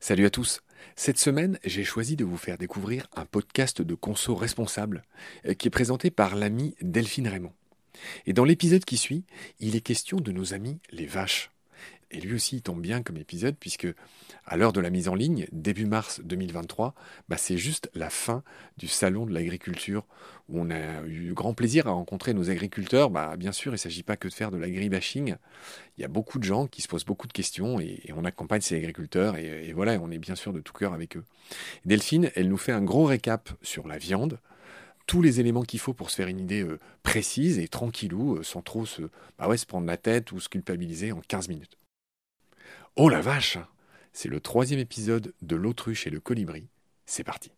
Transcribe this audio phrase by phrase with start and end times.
[0.00, 0.60] Salut à tous.
[0.94, 5.02] Cette semaine, j'ai choisi de vous faire découvrir un podcast de conso responsable
[5.46, 7.52] euh, qui est présenté par l'ami Delphine Raymond.
[8.24, 9.24] Et dans l'épisode qui suit,
[9.58, 11.50] il est question de nos amis les vaches.
[12.10, 13.88] Et lui aussi, il tombe bien comme épisode, puisque
[14.44, 16.94] à l'heure de la mise en ligne, début mars 2023,
[17.28, 18.44] bah, c'est juste la fin
[18.76, 20.06] du salon de l'agriculture,
[20.48, 23.10] où on a eu grand plaisir à rencontrer nos agriculteurs.
[23.10, 25.34] Bah, bien sûr, il ne s'agit pas que de faire de l'agribashing.
[25.98, 28.60] Il y a beaucoup de gens qui se posent beaucoup de questions, et, on accompagne
[28.60, 31.24] ces agriculteurs, et, voilà, on est bien sûr de tout cœur avec eux.
[31.84, 34.38] Delphine, elle nous fait un gros récap sur la viande,
[35.06, 38.42] tous les éléments qu'il faut pour se faire une idée euh, précise et tranquillou, euh,
[38.42, 39.02] sans trop se,
[39.38, 41.78] bah se prendre la tête ou se culpabiliser en 15 minutes.
[42.98, 43.58] Oh la vache
[44.14, 46.66] C'est le troisième épisode de L'autruche et le colibri.
[47.04, 47.50] C'est parti.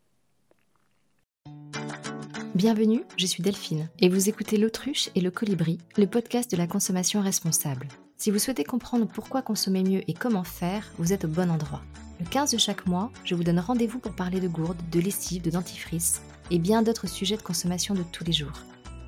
[2.56, 6.66] Bienvenue, je suis Delphine et vous écoutez L'autruche et le colibri, le podcast de la
[6.66, 7.86] consommation responsable.
[8.16, 11.82] Si vous souhaitez comprendre pourquoi consommer mieux et comment faire, vous êtes au bon endroit.
[12.18, 15.42] Le 15 de chaque mois, je vous donne rendez-vous pour parler de gourdes, de lessive,
[15.42, 18.64] de dentifrice et bien d'autres sujets de consommation de tous les jours.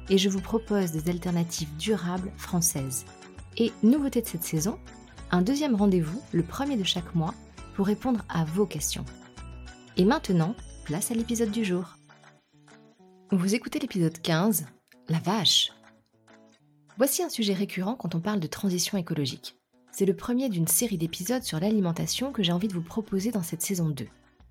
[0.09, 3.05] Et je vous propose des alternatives durables françaises.
[3.57, 4.79] Et nouveauté de cette saison,
[5.31, 7.35] un deuxième rendez-vous le premier de chaque mois
[7.75, 9.05] pour répondre à vos questions.
[9.97, 11.97] Et maintenant, place à l'épisode du jour.
[13.31, 14.67] Vous écoutez l'épisode 15,
[15.09, 15.73] La vache.
[16.97, 19.57] Voici un sujet récurrent quand on parle de transition écologique.
[19.93, 23.43] C'est le premier d'une série d'épisodes sur l'alimentation que j'ai envie de vous proposer dans
[23.43, 24.07] cette saison 2.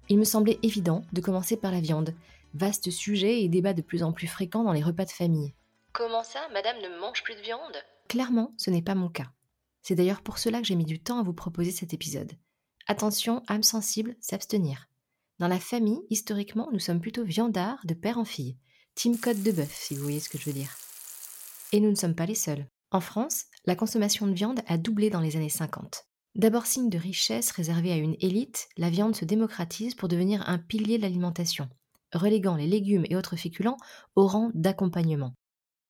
[0.08, 2.14] Il me semblait évident de commencer par la viande,
[2.54, 5.54] vaste sujet et débat de plus en plus fréquent dans les repas de famille.
[5.94, 7.78] Comment ça, madame ne mange plus de viande?
[8.08, 9.28] Clairement, ce n'est pas mon cas.
[9.82, 12.34] C'est d'ailleurs pour cela que j'ai mis du temps à vous proposer cet épisode.
[12.88, 14.90] Attention, âme sensible, s'abstenir.
[15.40, 18.58] Dans la famille, historiquement, nous sommes plutôt viandards de père en fille.
[18.96, 20.76] Team code de bœuf, si vous voyez ce que je veux dire.
[21.72, 22.68] Et nous ne sommes pas les seuls.
[22.92, 26.06] En France, la consommation de viande a doublé dans les années 50.
[26.36, 30.58] D'abord signe de richesse réservée à une élite, la viande se démocratise pour devenir un
[30.58, 31.70] pilier de l'alimentation,
[32.14, 33.78] reléguant les légumes et autres féculents
[34.16, 35.36] au rang d'accompagnement.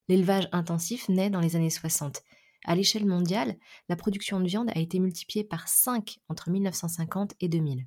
[0.08, 2.22] L'élevage intensif naît dans les années 60
[2.64, 3.56] à l'échelle mondiale,
[3.88, 7.86] la production de viande a été multipliée par 5 entre 1950 et 2000.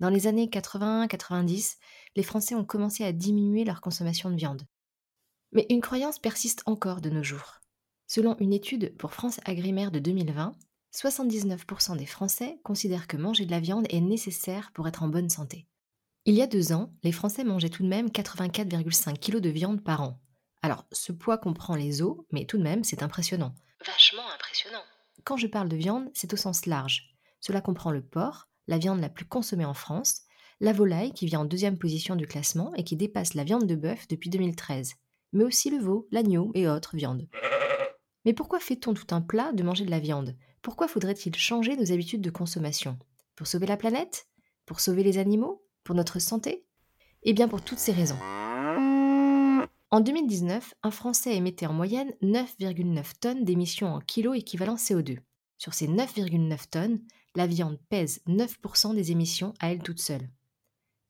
[0.00, 1.76] Dans les années 80-90,
[2.14, 4.62] les Français ont commencé à diminuer leur consommation de viande.
[5.52, 7.60] Mais une croyance persiste encore de nos jours.
[8.06, 10.52] Selon une étude pour France Agrimaire de 2020,
[10.94, 15.28] 79% des Français considèrent que manger de la viande est nécessaire pour être en bonne
[15.28, 15.66] santé.
[16.24, 19.82] Il y a deux ans, les Français mangeaient tout de même 84,5 kg de viande
[19.82, 20.20] par an.
[20.62, 23.54] Alors, ce poids comprend les os, mais tout de même, c'est impressionnant.
[25.28, 27.14] Quand je parle de viande, c'est au sens large.
[27.40, 30.22] Cela comprend le porc, la viande la plus consommée en France,
[30.58, 33.74] la volaille qui vient en deuxième position du classement et qui dépasse la viande de
[33.74, 34.94] bœuf depuis 2013,
[35.34, 37.28] mais aussi le veau, l'agneau et autres viandes.
[38.24, 40.34] Mais pourquoi fait-on tout un plat de manger de la viande?
[40.62, 42.98] Pourquoi faudrait-il changer nos habitudes de consommation?
[43.36, 44.28] Pour sauver la planète?
[44.64, 45.62] Pour sauver les animaux?
[45.84, 46.64] Pour notre santé?
[47.22, 48.18] Eh bien pour toutes ces raisons.
[49.90, 55.18] En 2019, un Français émettait en moyenne 9,9 tonnes d'émissions en kilos équivalent CO2.
[55.56, 57.00] Sur ces 9,9 tonnes,
[57.34, 60.28] la viande pèse 9% des émissions à elle toute seule.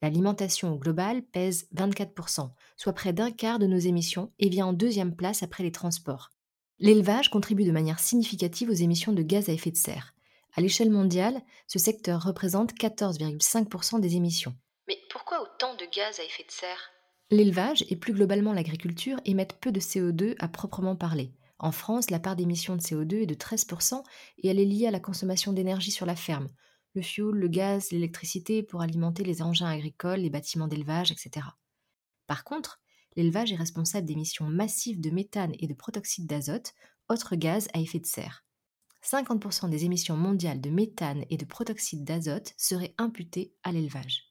[0.00, 4.72] L'alimentation au global pèse 24%, soit près d'un quart de nos émissions et vient en
[4.72, 6.30] deuxième place après les transports.
[6.78, 10.14] L'élevage contribue de manière significative aux émissions de gaz à effet de serre.
[10.54, 14.54] À l'échelle mondiale, ce secteur représente 14,5% des émissions.
[14.86, 16.92] Mais pourquoi autant de gaz à effet de serre?
[17.30, 21.30] L'élevage et plus globalement l'agriculture émettent peu de CO2 à proprement parler.
[21.58, 24.02] En France, la part d'émissions de CO2 est de 13%
[24.38, 26.48] et elle est liée à la consommation d'énergie sur la ferme.
[26.94, 31.46] Le fioul, le gaz, l'électricité pour alimenter les engins agricoles, les bâtiments d'élevage, etc.
[32.26, 32.80] Par contre,
[33.14, 36.72] l'élevage est responsable d'émissions massives de méthane et de protoxyde d'azote,
[37.10, 38.46] autres gaz à effet de serre.
[39.04, 44.27] 50% des émissions mondiales de méthane et de protoxyde d'azote seraient imputées à l'élevage.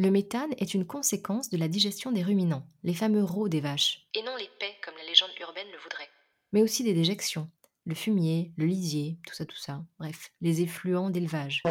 [0.00, 4.06] Le méthane est une conséquence de la digestion des ruminants, les fameux rots des vaches.
[4.14, 6.08] Et non les paix, comme la légende urbaine le voudrait.
[6.52, 7.50] Mais aussi des déjections,
[7.84, 9.82] le fumier, le lisier, tout ça, tout ça.
[9.98, 11.64] Bref, les effluents d'élevage.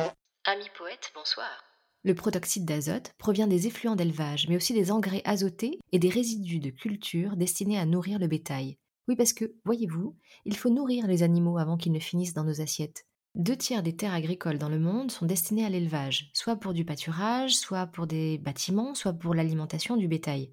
[0.43, 1.63] Ami poète, bonsoir.
[2.03, 6.59] Le protoxyde d'azote provient des effluents d'élevage, mais aussi des engrais azotés et des résidus
[6.59, 8.77] de culture destinés à nourrir le bétail.
[9.07, 12.59] Oui, parce que, voyez-vous, il faut nourrir les animaux avant qu'ils ne finissent dans nos
[12.59, 13.05] assiettes.
[13.37, 16.85] Deux tiers des terres agricoles dans le monde sont destinées à l'élevage, soit pour du
[16.85, 20.51] pâturage, soit pour des bâtiments, soit pour l'alimentation du bétail.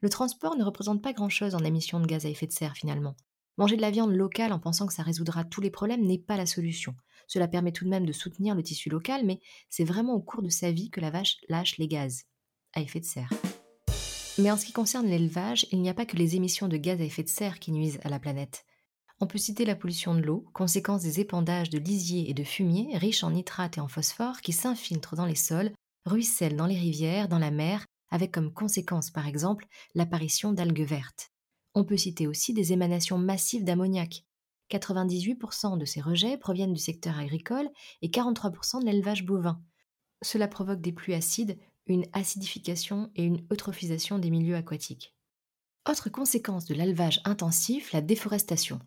[0.00, 3.16] Le transport ne représente pas grand-chose en émissions de gaz à effet de serre finalement.
[3.58, 6.38] Manger de la viande locale en pensant que ça résoudra tous les problèmes n'est pas
[6.38, 6.94] la solution.
[7.28, 9.38] Cela permet tout de même de soutenir le tissu local, mais
[9.68, 12.22] c'est vraiment au cours de sa vie que la vache lâche les gaz
[12.72, 13.28] à effet de serre.
[14.38, 16.98] Mais en ce qui concerne l'élevage, il n'y a pas que les émissions de gaz
[16.98, 18.64] à effet de serre qui nuisent à la planète.
[19.22, 22.98] On peut citer la pollution de l'eau, conséquence des épandages de lisiers et de fumier
[22.98, 25.70] riches en nitrates et en phosphore qui s'infiltrent dans les sols,
[26.06, 31.28] ruissellent dans les rivières, dans la mer, avec comme conséquence par exemple l'apparition d'algues vertes.
[31.76, 34.24] On peut citer aussi des émanations massives d'ammoniac.
[34.72, 37.70] 98% de ces rejets proviennent du secteur agricole
[38.02, 39.62] et 43% de l'élevage bovin.
[40.22, 45.14] Cela provoque des pluies acides, une acidification et une eutrophisation des milieux aquatiques.
[45.88, 48.80] Autre conséquence de l'élevage intensif, la déforestation.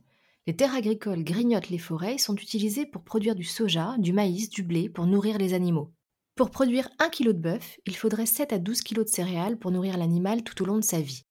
[0.47, 4.49] Les terres agricoles grignotent les forêts et sont utilisées pour produire du soja, du maïs,
[4.49, 5.91] du blé, pour nourrir les animaux.
[6.35, 9.71] Pour produire 1 kg de bœuf, il faudrait 7 à 12 kg de céréales pour
[9.71, 11.23] nourrir l'animal tout au long de sa vie.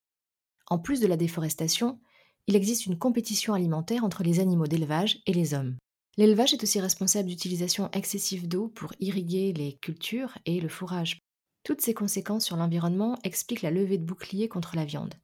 [0.66, 2.00] En plus de la déforestation,
[2.49, 5.76] il existe une compétition alimentaire entre les animaux d'élevage et les hommes.
[6.17, 11.19] L'élevage est aussi responsable d'utilisation excessive d'eau pour irriguer les cultures et le fourrage.
[11.64, 15.14] Toutes ces conséquences sur l'environnement expliquent la levée de boucliers contre la viande.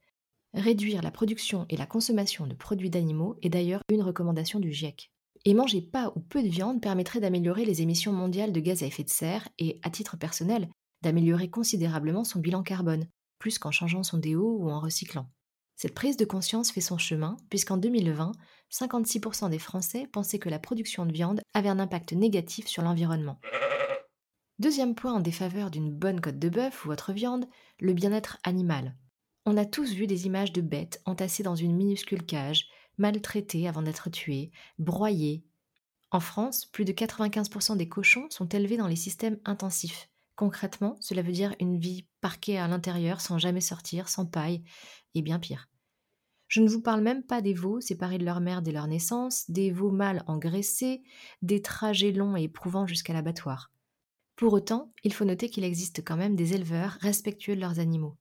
[0.55, 5.13] Réduire la production et la consommation de produits d'animaux est d'ailleurs une recommandation du GIEC.
[5.45, 8.87] Et manger pas ou peu de viande permettrait d'améliorer les émissions mondiales de gaz à
[8.87, 10.69] effet de serre et, à titre personnel,
[11.03, 13.07] d'améliorer considérablement son bilan carbone,
[13.39, 15.31] plus qu'en changeant son déo ou en recyclant.
[15.77, 18.33] Cette prise de conscience fait son chemin, puisqu'en 2020,
[18.71, 23.41] 56% des Français pensaient que la production de viande avait un impact négatif sur l'environnement.
[24.59, 27.47] Deuxième point en défaveur d'une bonne côte de bœuf ou autre viande,
[27.79, 28.95] le bien-être animal.
[29.53, 32.69] On a tous vu des images de bêtes entassées dans une minuscule cage,
[32.99, 35.43] maltraitées avant d'être tuées, broyées.
[36.13, 40.09] En France, plus de 95% des cochons sont élevés dans les systèmes intensifs.
[40.37, 44.63] Concrètement, cela veut dire une vie parquée à l'intérieur sans jamais sortir, sans paille,
[45.17, 45.69] et bien pire.
[46.47, 49.51] Je ne vous parle même pas des veaux séparés de leur mère dès leur naissance,
[49.51, 51.03] des veaux mâles engraissés,
[51.43, 53.73] des trajets longs et éprouvants jusqu'à l'abattoir.
[54.37, 58.17] Pour autant, il faut noter qu'il existe quand même des éleveurs respectueux de leurs animaux.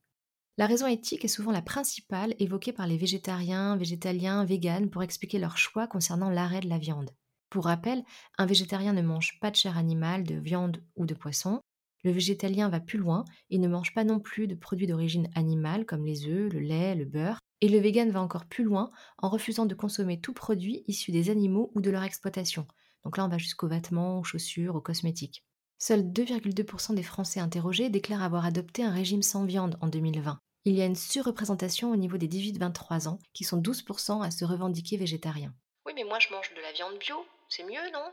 [0.60, 5.40] La raison éthique est souvent la principale évoquée par les végétariens, végétaliens, véganes pour expliquer
[5.40, 7.12] leur choix concernant l'arrêt de la viande.
[7.50, 8.04] Pour rappel,
[8.38, 11.62] un végétarien ne mange pas de chair animale, de viande ou de poisson.
[12.04, 15.86] Le végétalien va plus loin, il ne mange pas non plus de produits d'origine animale
[15.86, 17.40] comme les œufs, le lait, le beurre.
[17.62, 21.30] Et le vegan va encore plus loin en refusant de consommer tout produit issu des
[21.30, 22.68] animaux ou de leur exploitation.
[23.06, 25.46] Donc là, on va jusqu'aux vêtements, aux chaussures, aux cosmétiques.
[25.78, 30.76] Seuls 2,2% des Français interrogés déclarent avoir adopté un régime sans viande en 2020 il
[30.76, 34.98] y a une surreprésentation au niveau des 18-23 ans, qui sont 12% à se revendiquer
[34.98, 35.54] végétariens.
[35.86, 37.16] Oui, mais moi je mange de la viande bio,
[37.48, 38.06] c'est mieux, non?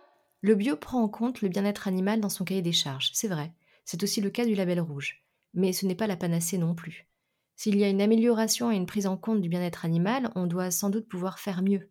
[0.43, 3.52] Le bio prend en compte le bien-être animal dans son cahier des charges, c'est vrai.
[3.84, 5.25] C'est aussi le cas du label rouge.
[5.54, 7.08] Mais ce n'est pas la panacée non plus.
[7.56, 10.70] S'il y a une amélioration et une prise en compte du bien-être animal, on doit
[10.70, 11.90] sans doute pouvoir faire mieux.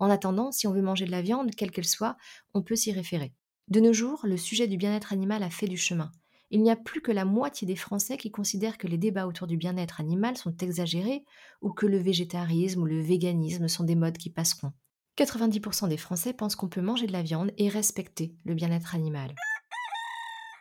[0.00, 2.16] En attendant, si on veut manger de la viande, quelle qu'elle soit,
[2.54, 3.34] on peut s'y référer.
[3.68, 6.10] De nos jours, le sujet du bien-être animal a fait du chemin
[6.52, 9.46] il n'y a plus que la moitié des Français qui considèrent que les débats autour
[9.46, 11.24] du bien-être animal sont exagérés
[11.62, 14.72] ou que le végétarisme ou le véganisme sont des modes qui passeront.
[15.16, 19.34] 90% des Français pensent qu'on peut manger de la viande et respecter le bien-être animal.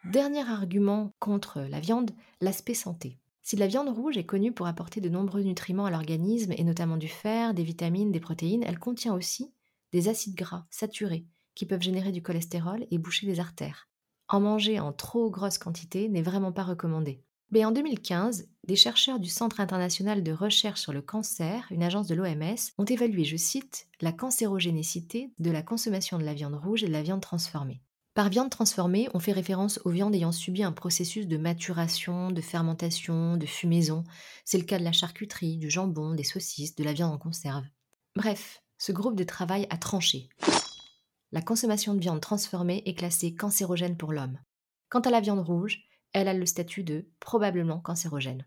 [0.05, 3.19] Dernier argument contre la viande, l'aspect santé.
[3.43, 6.97] Si la viande rouge est connue pour apporter de nombreux nutriments à l'organisme et notamment
[6.97, 9.53] du fer, des vitamines, des protéines, elle contient aussi
[9.91, 13.90] des acides gras saturés qui peuvent générer du cholestérol et boucher les artères.
[14.33, 17.21] En manger en trop grosse quantité n'est vraiment pas recommandé.
[17.51, 22.07] Mais en 2015, des chercheurs du Centre international de recherche sur le cancer, une agence
[22.07, 26.81] de l'OMS, ont évalué, je cite, la cancérogénicité de la consommation de la viande rouge
[26.81, 27.81] et de la viande transformée.
[28.13, 32.41] Par viande transformée, on fait référence aux viandes ayant subi un processus de maturation, de
[32.41, 34.05] fermentation, de fumaison.
[34.45, 37.65] C'est le cas de la charcuterie, du jambon, des saucisses, de la viande en conserve.
[38.15, 40.29] Bref, ce groupe de travail a tranché
[41.31, 44.39] la consommation de viande transformée est classée cancérogène pour l'homme.
[44.89, 45.79] Quant à la viande rouge,
[46.13, 48.45] elle a le statut de probablement cancérogène.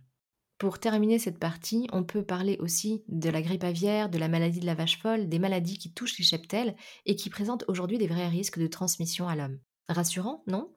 [0.59, 4.61] Pour terminer cette partie, on peut parler aussi de la grippe aviaire, de la maladie
[4.61, 6.76] de la vache folle, des maladies qui touchent les cheptels
[7.07, 9.59] et qui présentent aujourd'hui des vrais risques de transmission à l'homme.
[9.88, 10.76] Rassurant, non?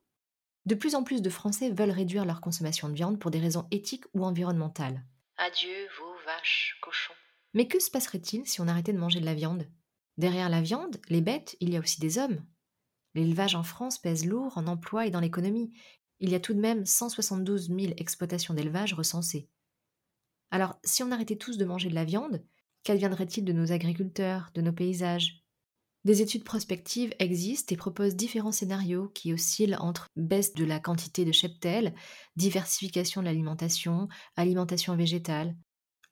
[0.66, 3.68] De plus en plus de Français veulent réduire leur consommation de viande pour des raisons
[3.72, 5.06] éthiques ou environnementales.
[5.38, 7.14] Adieu, vos vaches, cochons.
[7.54, 9.68] Mais que se passerait-il si on arrêtait de manger de la viande?
[10.18, 12.44] Derrière la viande, les bêtes, il y a aussi des hommes.
[13.14, 15.72] L'élevage en France pèse lourd en emploi et dans l'économie.
[16.20, 19.48] Il y a tout de même 172 000 exploitations d'élevage recensées.
[20.50, 22.44] Alors, si on arrêtait tous de manger de la viande,
[22.84, 25.44] qu'adviendrait-il de nos agriculteurs, de nos paysages?
[26.04, 31.26] Des études prospectives existent et proposent différents scénarios qui oscillent entre baisse de la quantité
[31.26, 31.94] de cheptel,
[32.36, 35.56] diversification de l'alimentation, alimentation végétale.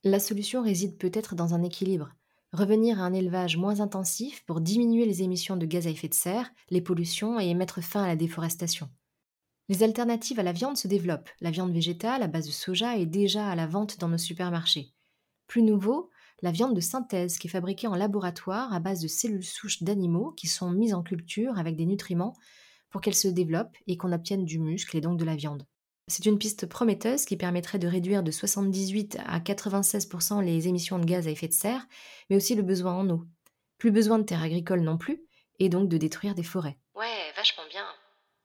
[0.04, 2.12] La solution réside peut-être dans un équilibre
[2.54, 6.14] revenir à un élevage moins intensif pour diminuer les émissions de gaz à effet de
[6.14, 8.90] serre, les pollutions et mettre fin à la déforestation.
[9.68, 11.30] Les alternatives à la viande se développent.
[11.42, 14.94] La viande végétale à base de soja est déjà à la vente dans nos supermarchés.
[15.48, 16.10] Plus nouveau,
[16.42, 20.32] la viande de synthèse qui est fabriquée en laboratoire à base de cellules souches d'animaux
[20.32, 22.36] qui sont mises en culture avec des nutriments
[22.90, 25.66] pour qu'elles se développent et qu'on obtienne du muscle et donc de la viande.
[26.08, 31.06] C'est une piste prometteuse qui permettrait de réduire de 78 à 96% les émissions de
[31.06, 31.88] gaz à effet de serre,
[32.30, 33.24] mais aussi le besoin en eau.
[33.80, 35.24] Plus besoin de terres agricoles non plus,
[35.58, 36.78] et donc de détruire des forêts.
[36.96, 37.86] Ouais, vachement bien.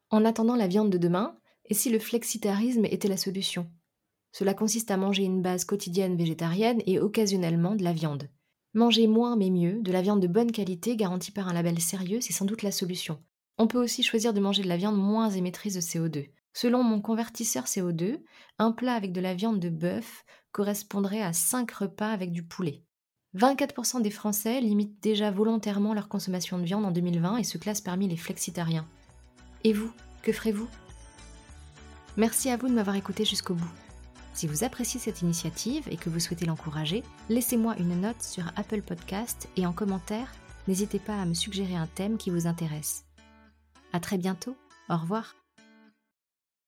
[0.08, 1.36] En attendant la viande de demain,
[1.66, 3.70] et si le flexitarisme était la solution?
[4.32, 8.30] Cela consiste à manger une base quotidienne végétarienne et occasionnellement de la viande.
[8.72, 12.20] Manger moins mais mieux, de la viande de bonne qualité garantie par un label sérieux,
[12.20, 13.22] c'est sans doute la solution.
[13.58, 16.28] On peut aussi choisir de manger de la viande moins émettrice de CO2.
[16.52, 18.22] Selon mon convertisseur CO2,
[18.58, 22.82] un plat avec de la viande de bœuf correspondrait à 5 repas avec du poulet.
[23.36, 27.80] 24% des Français limitent déjà volontairement leur consommation de viande en 2020 et se classent
[27.80, 28.88] parmi les flexitariens.
[29.62, 29.92] Et vous,
[30.22, 30.68] que ferez-vous?
[32.16, 33.70] Merci à vous de m'avoir écouté jusqu'au bout.
[34.34, 38.82] Si vous appréciez cette initiative et que vous souhaitez l'encourager, laissez-moi une note sur Apple
[38.82, 40.32] Podcast et en commentaire,
[40.66, 43.04] n'hésitez pas à me suggérer un thème qui vous intéresse.
[43.92, 44.56] À très bientôt.
[44.88, 45.39] Au revoir.